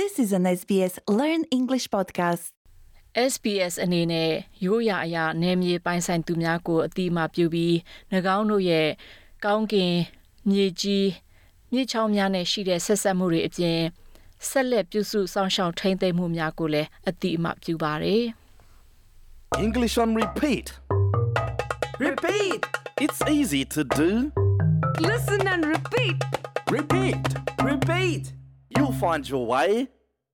[0.00, 2.44] This is an SBS Learn English podcast.
[3.32, 4.30] SBS အနေနဲ့
[4.64, 7.74] ရိုးရာအရာနယ်မြေပိုင်ဆိုင်သူများကိုအတိအမှပြုပြီး၎
[8.36, 8.88] င်းတို့ရဲ့
[9.44, 9.94] ကောင်းကင်
[10.50, 11.08] မြေကြီး
[11.72, 13.80] မြေချောင်းများနဲ့ရှိတဲ့ဆက်ဆက်မှုတွေအပြင်
[14.48, 18.24] ဆက်လက်ပြုစုစောင့်ရှောက်ထိန်းသိမ်းမှုများကိုလည်းအတိအမှပြုပါတယ်
[19.66, 20.66] English on repeat.
[22.06, 22.60] Repeat.
[23.04, 24.10] It's easy to do.
[25.10, 26.18] Listen and repeat.
[26.76, 27.24] Repeat.
[27.70, 28.24] Repeat.
[28.77, 29.87] You'll find your way.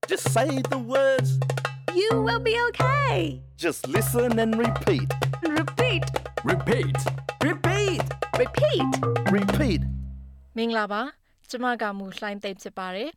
[0.06, 1.40] Just say the words.
[1.96, 3.42] You will be okay.
[3.56, 5.08] Just listen and repeat.
[5.60, 6.04] Repeat.
[6.44, 6.98] Repeat.
[7.42, 8.04] Repeat.
[8.42, 8.90] Repeat.
[9.38, 9.82] Repeat.
[10.58, 11.02] မင်္ဂလာပါ
[11.50, 13.10] ကျမကမူလှိုင်းသိမ့်ဖြစ်ပါတယ်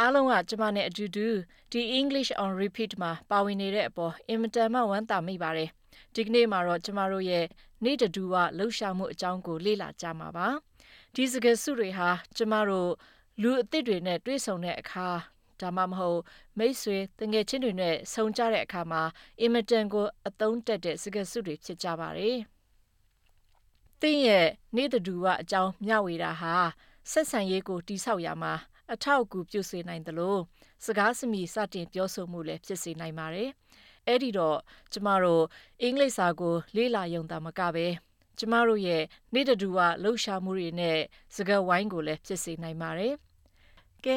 [0.00, 1.26] အားလုံးကကျမနဲ့အတူတူ
[1.72, 5.70] ဒီ English on repeat မှာပါဝင်နေတဲ့အပေါ်အင်မတန်မှဝမ်းသာမိပါတယ်
[6.14, 7.46] ဒီကနေ့မှာတော့ကျမတို့ရဲ့
[7.84, 10.48] နေ့တဒူဝလှူရှာမှုအကြောင်းကိုလေ့လာကြမှာပါ
[11.14, 12.90] ဒီစကားစုတွေဟာကျမတို့
[13.42, 15.08] လူအသစ်တွေနဲ့တွေ့ဆုံတဲ့အခါ
[15.60, 16.20] ဒါမှမဟုတ်
[16.58, 19.02] မိတ်ဆွေတငယ်ချင်းတွေနဲ့ဆုံကြတဲ့အခါမှာ
[19.40, 22.38] အင်မတန်ကိုအသုံးတက်တဲ့စကားစုတွေဖြစ်ကြပါတယ်။
[24.00, 26.54] တင်းရဲ့နေ့တဒူဝအကြောင်းမျှဝေတာဟာ
[27.10, 28.52] ဆက်ဆံရေးကိုတိဆောက်ရမှာ
[28.92, 30.40] အထောက်အကူပြုစေနိုင်တယ်လို့
[30.84, 33.50] စကားစမြည်စတင်ပြောဆိုမှုလည်းဖြစ်စေနိုင်ပါတယ်။
[34.06, 34.58] အဲ့ဒီတော့
[34.92, 35.44] ကျမတို့
[35.82, 37.86] အင်္ဂလိပ်စာကို လေ့လာရုံသာမကပဲ
[38.38, 39.02] ကျမတို့ရဲ့
[39.34, 40.98] နေ့တဒူဝလှုပ်ရှားမှုတွေနဲ့
[41.36, 43.14] စကားဝိုင်းကိုလည်းဖြစ်စေနိုင်ပါတယ်။
[44.06, 44.16] ကဲ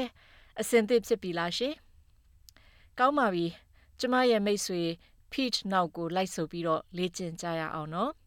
[0.59, 1.73] အစင်သစ်ဖြစ်ပြီလားရှင်။
[2.99, 3.45] ကောင်းပါပြီ။
[3.99, 4.81] ကျမရဲ့မိတ်ဆွေ
[5.31, 8.11] Pete နောက်ကိုလိုက်ဆိုပြီးတော့လေ့ကျင့်ကြရအောင်နော်။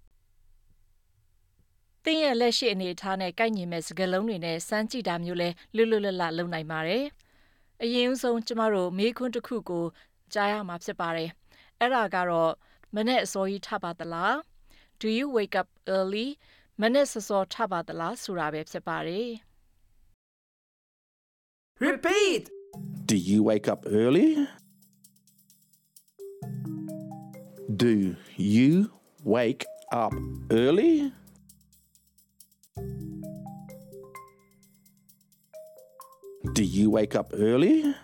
[2.05, 7.05] တင်းရဲ့လက်ရှိအနေအထားနဲ့ကိုက်ညီမဲ့စကားလုံးတွေနဲ့စမ်းကြည့်တာမျိုးလဲလွတ်လွတ်လပ်လပ်လုပ်နိုင်ပါတယ်။
[7.83, 9.86] အရင်ဆုံးကျမတို့မေးခွန်းတစ်ခုကို
[10.33, 11.30] ကြားရမှာဖြစ်ပါတယ်။
[11.80, 12.52] အဲ့ဒါကတော့
[12.94, 14.34] မနေ့အစောကြီးထပါသလား။
[15.00, 16.28] Do you wake up early
[16.80, 19.30] မနေ့စောစောထပါသလားဆိုတာပဲဖြစ်ပါတယ်။
[21.83, 22.48] Repeat.
[23.06, 24.47] Do you wake up early?
[27.77, 28.92] Do you
[29.24, 30.14] wake up
[30.52, 31.12] early?
[36.52, 37.96] Do you wake up early?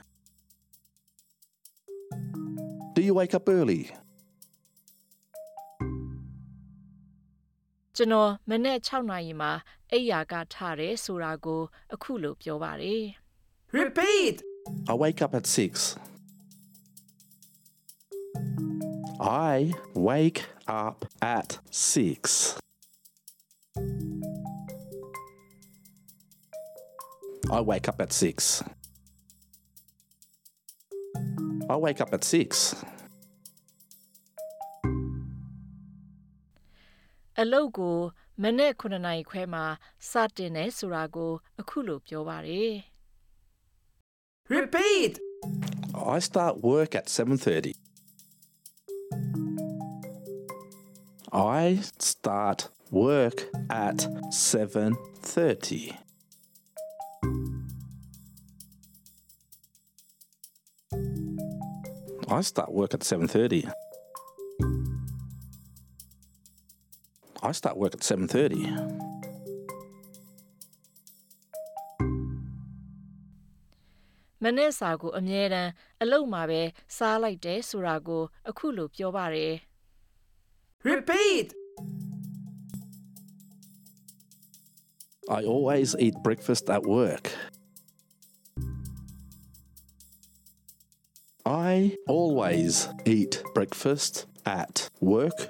[2.94, 3.82] Do you wake up early?
[7.96, 9.52] ကျွန်တော်မနေ့6နာရီမှာ
[9.92, 11.60] အိယာကထတယ်ဆိုတာကို
[11.94, 13.04] အခုလိုပြောပါတယ်
[13.71, 14.43] Repeat.
[14.87, 15.95] I wake up at 6.
[19.19, 22.59] I wake up at 6.
[27.51, 28.63] I wake up at 6.
[31.69, 32.75] I wake up at 6.
[37.41, 37.97] အလုတ်ကို
[38.41, 39.65] မနေ့9နာရီခွဲမှာ
[40.09, 42.73] စတင်တယ်ဆိုတာကိုအခုလိုပြောပါတယ်
[44.48, 45.20] Repeat.
[45.94, 47.74] I start work at 7:30.
[51.30, 55.98] I start work at 7:30.
[62.30, 63.70] I start work at 7:30.
[67.42, 69.07] I start work at 7:30.
[74.43, 75.71] မနေ့စာကိုအမြဲတမ်း
[76.01, 76.61] အလုတ်မှာပဲ
[76.97, 79.55] စားလိုက်တယ်ဆိုတာကိုအခုလိုပြောပါတယ်
[80.83, 81.53] Repeat.
[85.29, 87.31] I always eat breakfast at work.
[91.45, 95.47] I always eat breakfast at work.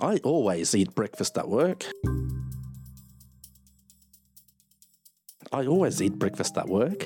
[0.00, 1.86] I always eat breakfast at work.
[5.52, 7.00] I always eat breakfast at work.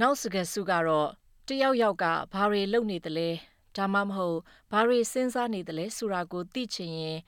[0.00, 1.08] နောက်စကားစုကတော့
[1.48, 3.28] တယောက်ယောက်ကဘာတွေလုပ်နေသလဲ
[3.76, 4.38] ဒါမှမဟုတ်
[4.72, 7.18] ဘာတွေစဉ်းစားနေသလဲဆိုတာကိုသိချင်ရင်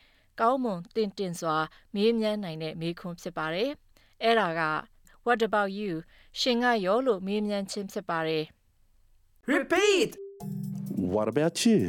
[0.41, 1.57] ကောင်းမွန်တင်တင်စွာ
[1.95, 3.71] မေးမြန်းနိုင်တဲ့မေးခွန်းဖြစ်ပါတယ်
[4.23, 4.63] အဲ့ဒါက
[5.27, 5.93] What about you
[6.41, 8.45] ရှင်ကရောလို့မေးမြန်းခြင်းဖြစ်ပါတယ်
[9.55, 10.11] Repeat.
[11.15, 11.81] What about you?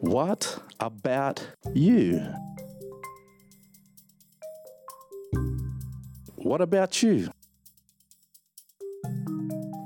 [0.00, 2.22] What about you?
[6.36, 7.30] What about you?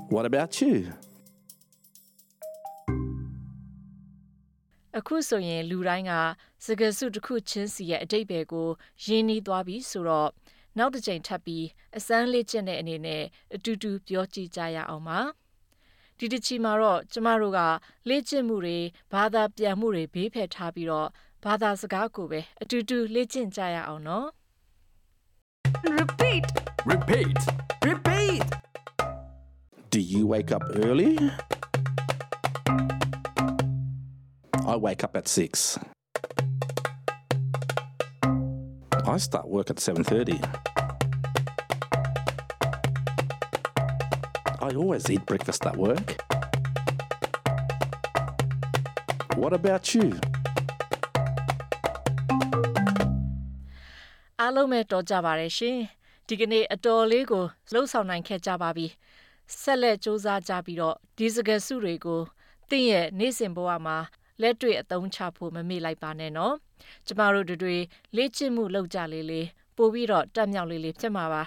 [0.09, 0.93] What about you?
[4.93, 6.13] အခုဆိုရင်လူတိုင်းက
[6.65, 8.69] စကားစုတစ်ခုချင်းစီရဲ့အတိတ်ပဲကို
[9.05, 10.29] ရင်းနှီးသွားပြီဆိုတော့
[10.77, 11.65] နောက်တစ်ချိန်ထပ်ပြီး
[11.97, 13.23] အစမ်းလေ့ကျင့်တဲ့အနေနဲ့
[13.55, 15.19] အတူတူပြောကြည့်ကြရအောင်ပါ
[16.18, 17.60] ဒီတစ်ချီမှာတော့ကျမတို့က
[18.08, 18.78] လေ့ကျင့်မှုတွေ
[19.12, 21.08] ဘာသာပြန်မှုတွေဘေးဖယ်ထားပြီးတော့
[21.44, 24.28] ဘာသာစကားကိုပဲအတူတူလေ့ကျင့်ကြရအောင်နော်
[26.00, 26.46] Repeat.
[26.84, 27.38] Repeat.
[27.84, 28.44] Repeat.
[29.90, 31.18] Do you wake up early?
[34.66, 35.78] I wake up at 6.
[39.06, 40.71] I start work at 7:30.
[44.73, 46.07] I always eat breakfast at work.
[49.41, 50.07] What about you?
[54.41, 55.77] အားလုံးပဲတော်ကြပါရဲ့ရှင်
[56.27, 58.87] ဒီကနေ့အတော်လေးကိုလှုပ်ဆောင်နိုင်ခဲ့ကြပါပြီ
[59.61, 62.21] ဆက်လက်စူးစမ်းကြပြီးတော့ဒီစကားစုတွေကို
[62.69, 63.97] သင်ရဲ့နေ့စဉ်ဘဝမှာ
[64.41, 66.55] လက်တွေ့အသုံးချဖို့မမေ့လိုက်ပါနဲ့နော်
[67.07, 67.77] ကျမတို့တို့တွေ
[68.15, 69.47] လေ့ကျင့်မှုလုပ်ကြလေးလေး
[69.77, 71.43] ပို့ပြီးတော့တက်မြောက်လေးလေးဖြစ်မှာပါ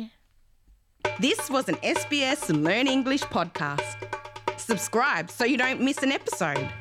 [1.25, 3.89] ။This was an SBS Learn English podcast.
[4.57, 6.78] Subscribe so you don't miss an episode.